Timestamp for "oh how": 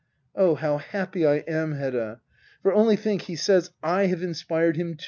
0.35-0.79